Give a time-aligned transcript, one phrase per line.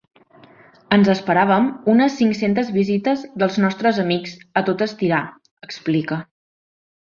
[0.95, 5.23] Ens esperàvem unes cinc-centes visites dels nostres amics, a tot estirar,
[5.71, 6.23] explica.